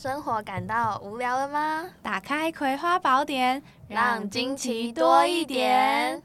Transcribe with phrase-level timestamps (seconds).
[0.00, 1.90] 生活感到无聊了吗？
[2.00, 6.22] 打开《葵花宝典》，让惊奇多一点。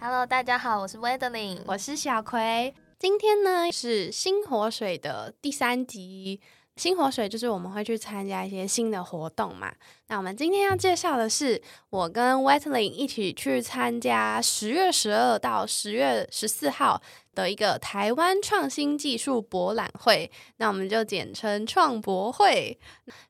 [0.00, 2.74] Hello，大家好，我是 Wedeling，我是小葵。
[2.98, 6.40] 今天呢是星火水的第三集。
[6.76, 9.72] 新活水就是我们会去参加一些新的活动嘛。
[10.08, 11.60] 那我们今天要介绍的是，
[11.90, 17.00] 我跟 Wetling 一起去参加十月十二到十月十四号
[17.34, 20.30] 的一个台湾创新技术博览会。
[20.56, 22.78] 那我们就简称创博会。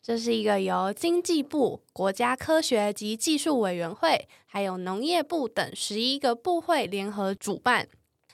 [0.01, 7.89] 这是一个由经济部、国家科学及技术委员会，还有农业部等十一个部会联合主办。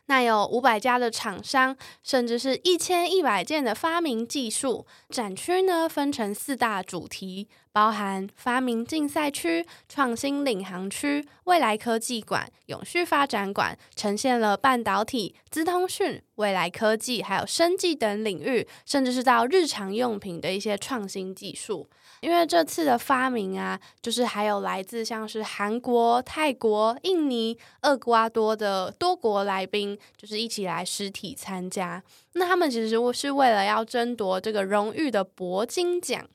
[0.08, 21.86] 那有五百家的厂商，甚至是一千一百件的发明技术展区呢，分成四大主题，包含发明竞赛区、创新领航区、未来科技馆、永续发展馆，呈现了半导体、资通讯、未来科技还有生技等领域，甚至是到日常用品的一些创新技术。
[22.20, 32.02] 因为这次的发明啊，就是还有来自像是韩国、泰国、印尼、厄瓜多的多国来宾，就是一起来实体参加。
[32.32, 36.26] 那他们其实是为了要争夺这个荣誉的铂金奖。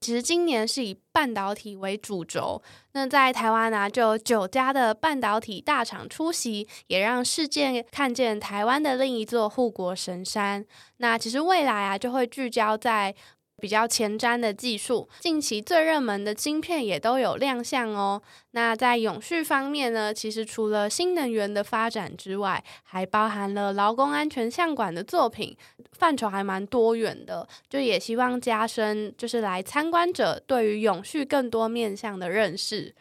[0.00, 10.64] 其实今年是以半导体为主轴，那在台湾呢，就有九家的半导体大厂出席，也让世界看见台湾的另一座护国神山。
[10.96, 13.14] 那其实未来啊，就会聚焦在。
[13.60, 18.20] 比较前瞻的技术，近期最热门的晶片也都有亮相哦。
[18.52, 25.56] 那在永续方面呢，其实除了新能源的发展之外，还包含了劳工安全相关的作品，
[25.92, 27.46] 范畴还蛮多元的。
[27.68, 32.94] 就也希望加深，就是来参观者对于永续更多面向的认识。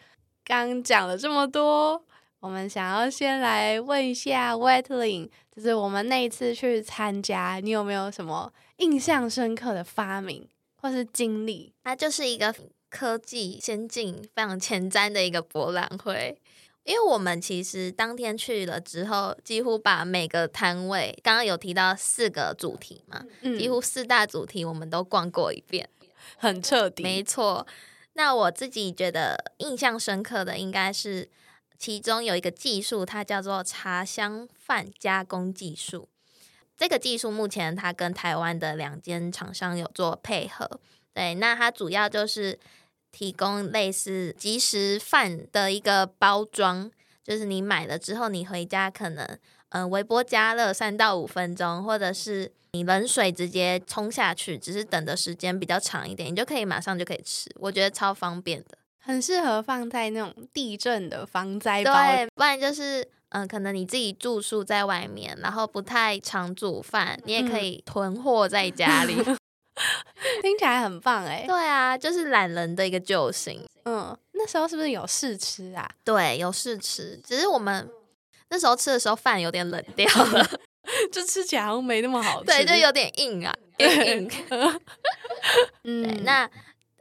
[0.45, 2.03] 刚讲了这么多，
[2.39, 8.51] 我们想要先来问一下 Wetling，就是我们那一次去参加，你有没有什么？
[8.77, 10.47] 印象深刻的发明
[10.77, 12.55] 或是经历，它就是一个
[12.89, 16.39] 科技先进、非常前瞻的一个博览会。
[16.85, 25.87] 因为我们其实当天去了之后，几乎把每个摊位，刚刚有提到四个主题嘛，几乎四大主题我们都逛过一遍，
[26.37, 27.03] 很彻底。
[27.03, 27.67] 没错。
[28.13, 31.29] 那我自己觉得印象深刻的，应该是
[31.79, 36.09] 其中有一个技术，它叫做茶香饭加工技术。
[36.77, 40.79] 这个技术目前它跟台湾的两间厂商有做配合，
[41.13, 42.59] 对，那它主要就是
[43.11, 46.91] 提供类似即食饭的一个包装，
[47.23, 63.07] 就是你买了之后，你回家可能嗯微波加热三到五分钟，或者是你冷水直接冲下去，只是等的时间比较长一点，你就可以马上就可以吃，我觉得超方便的，很适合放在那种地震的防灾包，对，不然就是。
[63.31, 69.13] 嗯，可能你自己住宿在外面，然后不太常煮饭，你也可以囤货在家里，
[70.41, 71.45] 听起来很棒哎。
[71.47, 73.63] 对啊，就是懒人的一个救星。
[73.85, 75.87] 嗯，那时候是不是有试吃啊？
[76.03, 77.87] 对，有试吃，只是我们
[78.49, 80.49] 那时候吃的时候饭有点冷掉了，
[81.13, 84.27] 就吃起来好像没那么好吃，对，就有点硬啊， 硬。
[85.83, 86.49] 嗯，那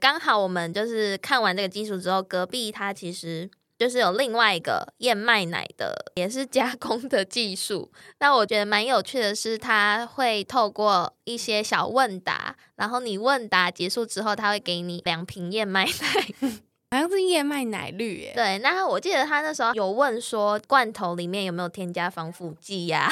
[0.00, 3.50] 刚好我们就是看完这个技术之后，隔壁它其实。
[3.78, 7.92] 就是有另外一个燕麦奶的，也是加工的技术。
[8.18, 16.50] 那我觉得蛮有趣的是，它会透过一些小问答，然后你问答结束之后，他会给你两瓶燕麦奶，
[16.90, 18.32] 好像是燕麦奶绿耶。
[18.34, 23.10] 对，那我记得他那时候有问说，罐头里面有没有添加防腐剂呀？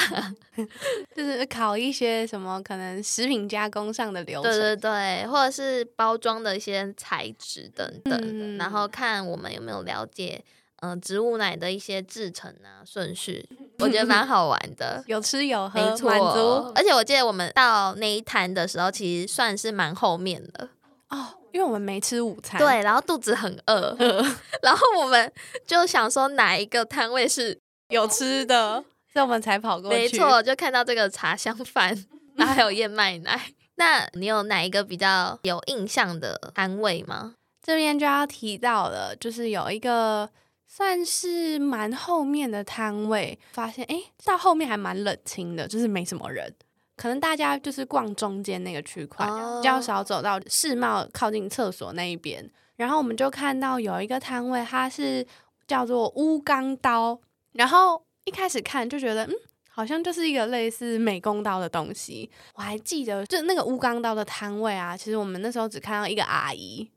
[1.15, 10.43] 就是考一些什么可能食品加工上的流程，对对对，或者是包装的一些材质等等，然后看我们有没有了解。
[10.79, 13.43] 嗯，植物奶的一些制成啊顺序，
[13.79, 16.71] 我觉得蛮好玩的，有吃有喝，没错。
[16.75, 20.69] 而且我记得我们到那一摊的时候，其实算是蛮后面的
[21.09, 23.97] 哦，因为我们没吃午餐，对，然后肚子很饿
[24.61, 25.33] 然后我们
[25.65, 27.59] 就想说哪一个摊位是
[27.89, 29.97] 有吃的， 所以我们才跑过去。
[29.97, 31.97] 没错，就看到这个茶香饭，
[32.35, 33.53] 然后还有燕麦奶。
[33.77, 37.33] 那你有哪一个比较有印象的摊位吗？
[37.65, 40.29] 这边就要提到了，就是有一个。
[40.69, 46.53] 算是蛮后面的摊位，发现哎，到后面还蛮冷清的，就是没什么人。
[46.97, 49.25] 可能大家就是逛中间那个区块，
[49.63, 52.49] 较少走到世贸靠近厕所那一边。
[52.75, 55.25] 然后我们就看到有一个摊位，它是
[55.67, 57.19] 叫做乌钢刀。
[57.53, 59.33] 然后一开始看就觉得，嗯，
[59.69, 62.29] 好像就是一个类似美工刀的东西。
[62.55, 66.89] 我还记得，就那个乌钢刀的摊位啊，其实我们那时候只看到一个阿姨。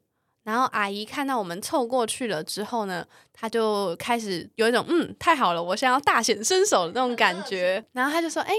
[0.44, 7.84] 然后阿姨看到我们凑过去了之后呢，她就开始有一种嗯，太好了，我想要大显身手的那种感觉。
[7.92, 8.54] 然后她就说：“哎。”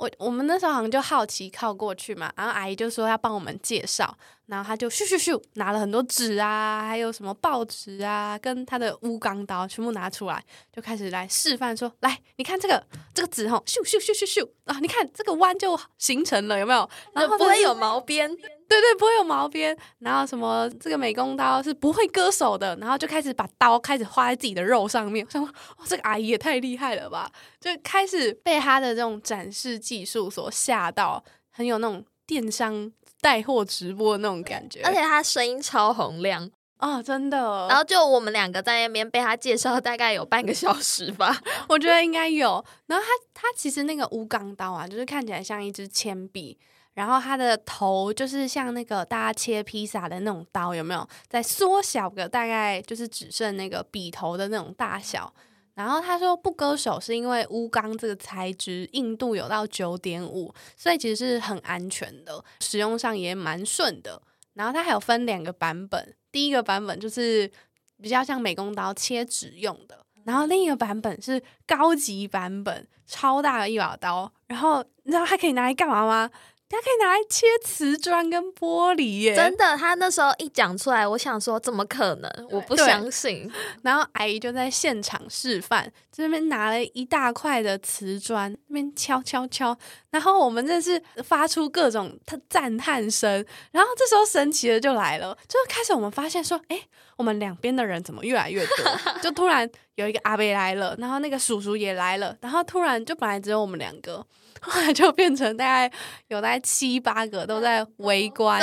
[0.00, 4.16] 我我们那时候好像就好奇靠过去嘛，然后阿姨就说要帮我们介绍，
[4.50, 16.90] 然后他就咻咻咻拿了很多纸啊，还有什么报纸啊，跟他的乌钢刀全部拿出来，就开始来示范说：“来，你看这个这个纸吼，咻咻咻咻咻啊，你看这个弯就形成了，有没有？
[17.14, 18.30] 然后不会有毛边。”
[18.70, 25.26] 对对，不会有毛边，然后什么这个美工刀是不会割手的，然后就开始把刀开始画在自己的肉上面。
[25.26, 27.28] 我想说，哇，这个阿姨也太厉害了吧！
[27.58, 31.20] 就开始被他的这种展示技术所吓到，
[31.50, 34.80] 很有那种电商带货直播的那种感觉。
[34.82, 37.66] 而且他声音超洪亮啊，真的。
[37.68, 41.36] 然后就我们两个在那边被他介绍，大概有半个小时吧，
[41.68, 42.64] 我觉得应该有。
[42.86, 46.58] 然后他他其实那个无钢刀啊，就是看起来像一支铅笔。
[46.94, 51.08] 然后他的头就是像那个大家切披萨的那种刀，有没有？
[51.28, 55.32] 再缩小个大概就是只剩那个笔头的那种大小。
[55.80, 64.20] 然后他说不割手是因为钨钢这个材质硬度有到九点五，所以其实是很安全的，使用上也蛮顺的。
[64.52, 67.50] 然后它还有分两个版本，第一个版本就是
[67.96, 74.30] 比较像美工刀切纸用的，然后另一个版本是高级版本，超大的一把刀。
[74.48, 76.30] 然后你知道它可以拿来干嘛吗？
[76.72, 79.34] 它可以拿来切瓷砖跟玻璃耶！
[79.34, 82.30] 真的，他那时候一讲出来，我想说怎么可能？
[82.48, 83.50] 我不相信。
[83.82, 89.76] 然后阿姨就在现场示范，这边拿了一大块的瓷砖，那边敲敲敲。
[90.10, 92.16] 然后我们这是发出各种
[92.48, 93.44] 赞叹声。
[93.72, 96.80] 然后这时候神奇的就来了，就开始我们发现说，哎，
[97.16, 98.98] 我们两边的人怎么越来越多？
[99.20, 104.24] 就突然有一个阿伯来了，然后那个叔叔也来了，然后突然就本来只有我们两个。
[104.60, 105.92] 后来就变成大概
[106.28, 108.60] 有大概七八个都在围观，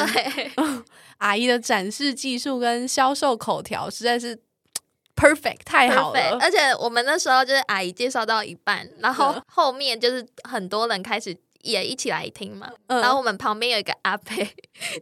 [1.17, 4.37] 阿姨的展示技术跟销售口条实在是
[5.15, 6.37] perfect 太好了。
[6.39, 12.69] 而且我们那时候就是阿姨介绍到一半，然后后面就是很多人开始也一起来听嘛。
[12.87, 14.47] 然后我们旁边有一个阿佩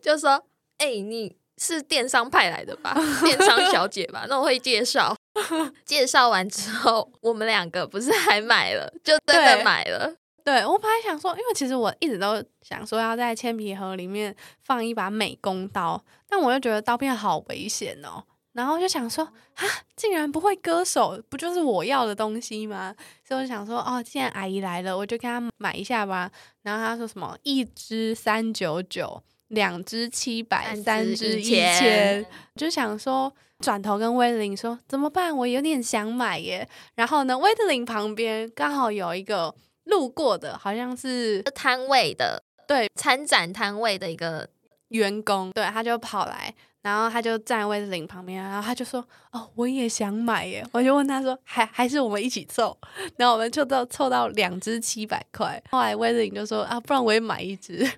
[0.02, 0.42] 就说
[0.80, 2.96] ：“哎，你是电商派来的吧？
[3.24, 4.26] 电商小姐吧？
[4.30, 5.16] 那我会介绍。
[5.84, 10.16] 介绍完之后，我们两个不是还买了，就真的买了。”
[10.46, 19.26] 对我本来想说，因为其实我一直都想说要在铅笔盒里面放一把美工刀，但我又觉得刀片好危险哦，然后就想说
[19.56, 19.66] 啊，
[19.96, 22.96] 竟然不会割手，不就是我要的东西吗？
[23.28, 26.32] 所以我想说，哦，既然阿姨来了，我就给她买一下吧。
[26.62, 32.24] 然后她说什么，一支三九九，两支七百，三支一千，
[32.56, 35.36] 就想说，转头跟威林说怎么办？
[35.36, 36.70] 我有点想买耶。
[36.94, 39.56] 然后呢，威德林旁边刚好有一个。
[39.86, 44.48] 路过的好像是摊位的，对，参展摊位的一个
[44.90, 52.78] 员工，对，他就跑来，然后他就站在威斯林旁边，然后他就说：“哦，我也想买耶。”我就问他说：“还还是我们一起凑？”
[53.18, 55.62] 然后我们就到凑到两只七百块。
[55.72, 57.80] 后来威斯林就说：“啊，不然我也买一只。”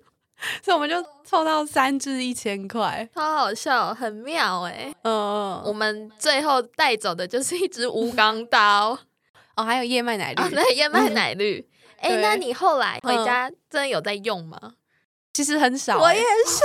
[0.63, 4.93] 所以我们就凑到三只一千块，超好笑，很妙哎。
[5.01, 8.97] 嗯，我们最后带走的就是一只无钢刀，
[9.55, 11.67] 哦，还有燕麦奶绿，对，燕麦奶绿。
[11.99, 14.73] 哎，那你后来回家真的有在用吗？
[15.33, 16.63] 其实很少，我也是。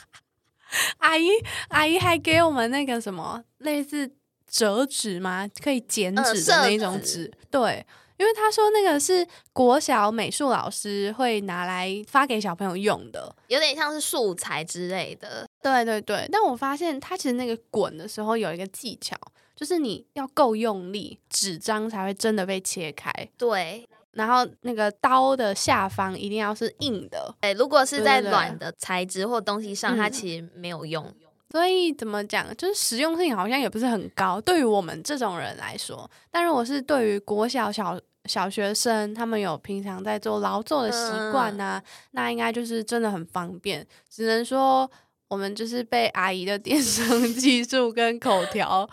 [0.98, 1.28] 阿姨，
[1.70, 4.08] 阿姨还给我们那个什么类似
[4.48, 5.48] 折纸吗？
[5.60, 7.28] 可以剪纸的那种纸。
[7.50, 7.84] 对，
[8.18, 15.44] 因为他说那个是国小美术老师会拿来发给小朋友用的，有点像是素材之类的。
[15.60, 19.16] 对对对，但我发现它其实那个滚的时候有一个技巧，
[19.56, 23.12] 就是你要够用力，纸张才会真的被切开。
[23.36, 23.88] 对。
[24.12, 31.04] 然后那个刀的下方一定要是硬的，哎，如果是在软的材质或东西上，它其实没有用。
[31.50, 36.08] 所以怎么讲，就是实用性好像也不是很高，对于我们这种人来说。
[36.30, 43.84] 但如果是对于国小小小学生，他们有平常在做劳作的习惯呢，那应该就是真的很方便。
[44.08, 44.88] 只能说
[45.28, 48.88] 我们就是被阿姨的 电商技术跟口条。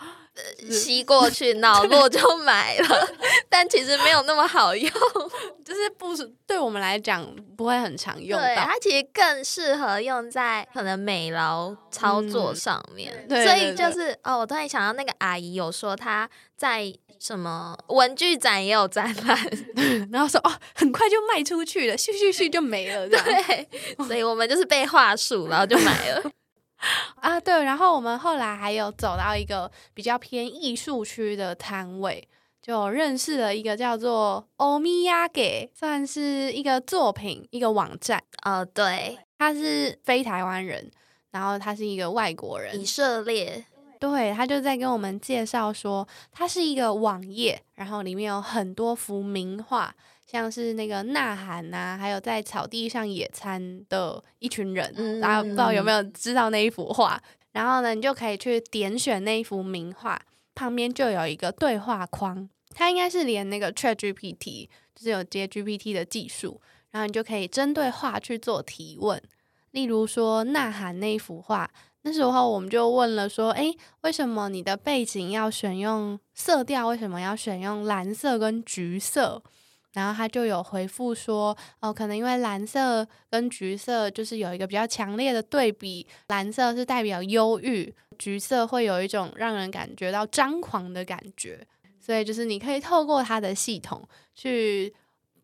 [0.70, 3.08] 吸过去， 脑络就买了，
[3.48, 4.90] 但其实没有那么好用，
[5.64, 7.24] 就是不是对我们来讲
[7.56, 8.38] 不会很常用。
[8.38, 13.26] 对，它其实更适合用在可能美劳操作上面。
[13.28, 19.38] 所以就是哦，我突然想到那个阿姨有说她在什么文具展也有展览，
[20.12, 23.08] 然后说哦，很快就卖出去了，咻咻咻就没了。
[23.08, 23.68] 对，
[24.06, 26.22] 所以我们就是被话术，然后就买了。
[27.20, 32.28] 啊，对，然后我们后来还有走到一个比较偏艺术区的摊位，
[32.62, 38.22] 就认识了一个叫做欧米亚给，算是一个作品一个网站。
[38.42, 40.90] 呃，对，他是非台湾人，
[41.30, 43.64] 然后他是一个外国人，以色列，
[43.98, 49.94] 对他就在跟我们介绍说，它是一个网页，然后里面有很多幅名画，
[50.26, 57.20] 像是那个呐喊呐、还有在草地上野餐的一群人，嗯大家不知道有没有知道那一幅画？
[57.52, 60.20] 然后呢，你就可以去点选那一幅名画，
[60.54, 69.20] 旁边就有一个对话框，它应该是连那个 Chat GPT，就是有接 GPT 的技术，然后你就可以针对画去做提问。
[69.72, 71.70] 例如说《呐喊》那一幅画，
[72.08, 76.88] 那时候我们就问了说，诶，为什么你的背景要选用色调？
[76.88, 79.42] 为什么要选用蓝色跟橘色？
[79.92, 91.60] 然后他就有回复说，哦，可能因为蓝色跟橘色就是有一个比较强烈的对比，蓝色是代表忧郁，橘色会有一种让人感觉到张狂的感觉，
[92.00, 94.02] 所以就是你可以透过它的系统
[94.34, 94.94] 去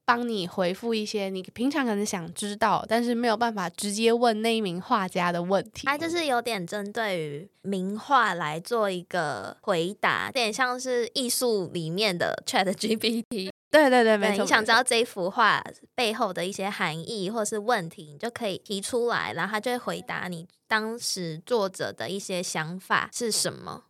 [0.04, 5.86] 帮你回复一些你平常可能想知道，但是没有办法直接问那一名画家的问题。
[5.86, 13.50] 它就是有点针对于名画来做一个回答，有点像是艺术里面的 Chat GPT。
[13.74, 14.44] 对对对，没，错。
[14.44, 15.60] 你想知道这幅画
[15.96, 23.84] 背后的一些含义或是问题，你就可以提出来，然后他就会回答你当时作者的一些想法是什么。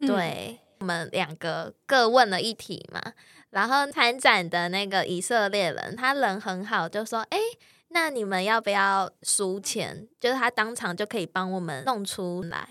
[0.00, 3.00] 嗯对，我们两个各问了一题嘛，
[3.50, 7.38] 然后参展的那个以色列人，他人很好，就说：“哎，
[7.88, 10.06] 那你们要不要输钱？
[10.20, 12.68] 就是他当场就可以帮我们弄出来。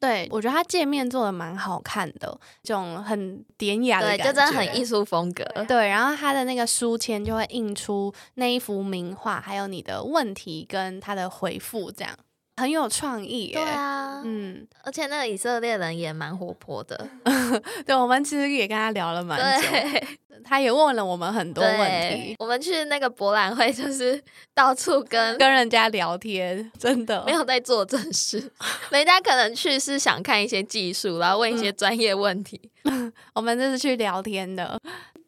[0.00, 5.42] 对，我觉得它界面做的蛮好看的，这种很典雅的对，感觉，就真的很艺术风格。
[5.66, 12.14] 对，然后它的那个书签就会印出那一幅名画，还有你的问题跟他的回复，这样
[12.56, 13.54] 很有创意耶。
[13.54, 17.08] 对啊，嗯，而且那个以色列人也蛮活泼的，
[17.86, 20.18] 对，我们其实也跟他聊了蛮久，对。
[20.42, 24.20] 他也问了我们很多问对题，，我们去那个博览会，就是
[24.52, 28.52] 到处跟跟人家聊天，真的没有在做正事，
[28.90, 32.60] 人家可能去是想看一些技术，然后问一嗯些专业问题。
[33.32, 34.78] 我们这是去聊天的。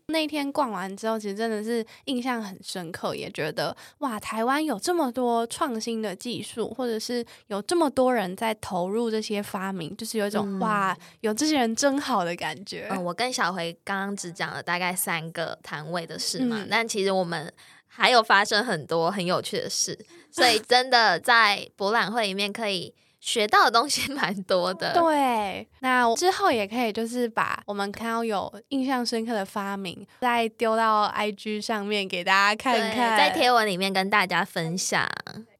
[0.09, 12.87] 那天逛完之后，其实真的是印象很深刻，也觉得哇，台湾有这么多创新的技术，或者是有这么多人在投入这些发明，就是有一种、嗯哇，有这些人真好的感觉。
[12.91, 17.53] 嗯，我跟小回刚刚只讲了大概三个摊位的事嘛，嗯但其实我们
[17.89, 19.99] 还有发生很多很有趣的事，
[20.31, 22.95] 所以真的在博览会里面可以
[23.27, 24.93] 学到的东西 蛮多的。
[24.95, 33.19] 对，那之后也可以就是把我们看到有印象深刻的发明，再丢到 IG 上面给大家看，看。
[33.19, 35.05] 在贴文里面跟大家分享。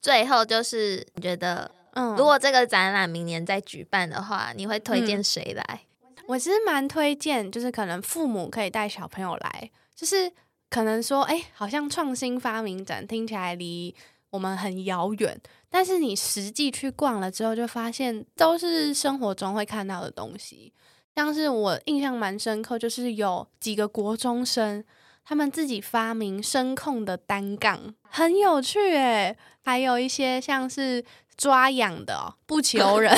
[0.01, 5.81] 最后就是你觉得，嗯如果这个展览明年再举办的话，你会推荐谁来？
[6.29, 10.31] 我其实蛮推荐，就是可能父母可以带小朋友来，就是
[10.71, 13.93] 可能说，哎、好像创新发明展听起来离
[14.31, 15.41] 我们很遥远，
[15.71, 20.73] 但是你实际去逛了之后，就发现都是生活中会看到的东西。
[21.15, 24.85] 像是我印象蛮深刻，就是有几个国中生，
[25.25, 29.37] 他们自己发明声控的单杠，很有趣诶。
[29.63, 31.05] 还有一些像是
[31.37, 33.13] 抓痒的、哦、不求人，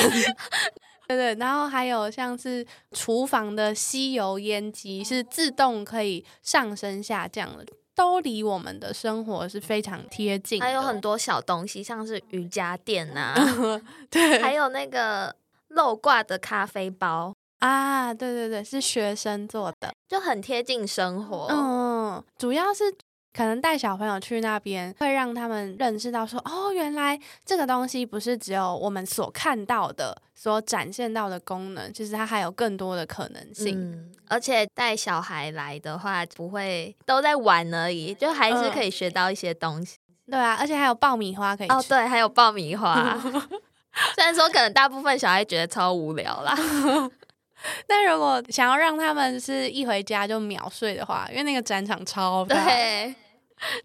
[1.07, 7.65] 对对，然后还有像是厨房的吸油烟机是自动可以上升下降的，
[7.99, 10.61] 都离我们的生活是非常贴近。
[10.61, 13.35] 还有很多小东西，像是瑜伽垫啊，
[14.09, 15.35] 对还有那个
[15.67, 19.91] 漏挂的咖啡包，啊，对对对，是学生做的。
[20.07, 21.47] 就很贴近生活。
[21.51, 22.85] 嗯，主要是
[23.31, 33.79] 可能带小朋友去那边，会让他们认识到说，哦，原来这个东西不是只有我们所看到的、所展现到的功能，其实它还有更多的可能性。
[33.79, 39.97] 嗯，而且带小孩来的话，不会都在玩而已，就还是可以学到一些东西。
[40.29, 41.73] 对啊，而且还有爆米花可以吃。
[41.73, 43.17] 哦，对，还有爆米花。
[44.15, 46.55] 虽然说可能大部分小孩觉得超无聊啦，
[47.87, 52.65] 但如果想要让他们是一回家就秒睡的话，因为那个展场超大。
[52.65, 53.13] 对，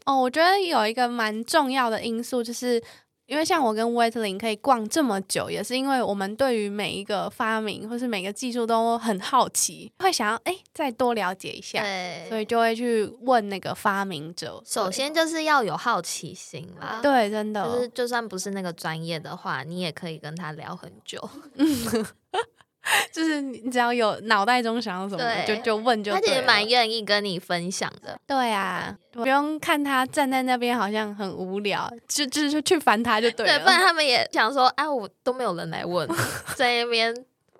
[0.07, 2.83] 哦，我觉得有一个蛮重要的因素，就是
[3.27, 14.63] 因为像我跟威特林可以逛这么久，也是因为我们对于每一个发明或是每个技术都很好奇，会想要哎再多了解一下，对，所以就会去问那个发明者。
[14.67, 17.01] 首先就是要有好奇心啦。
[17.03, 21.29] 对，真的，就是就算不是那个专业的话，你也可以跟他聊很久。
[23.11, 28.19] 就是你只要有脑袋中想要什么，就就问就他其实蛮愿意跟你分享的。
[28.27, 36.09] 对啊，不用看他站在那边好像很无聊，就就是去烦他就对了对，不然他们也想说，哎、我都没有人来问，
[36.57, 37.15] 在那边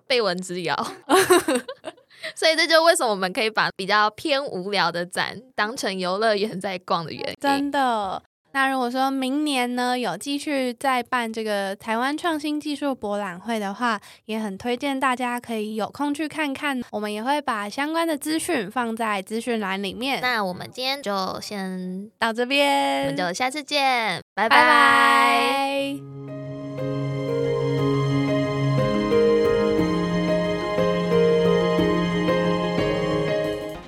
[0.07, 0.75] 被蚊子咬。
[2.33, 7.37] 所以这就为什么我们可以把比较偏无聊的展当成游乐园在逛的原因。
[7.39, 8.21] 真的。
[8.55, 16.81] 那如果说明年呢有继续再办这个台湾创新技术博览会的话，也很推荐大家可以有空去看看。
[16.89, 20.21] 我们也会把相关的资讯放在资讯栏里面。
[20.21, 26.44] 那我们今天就先到这边，我们就下次见，拜拜拜。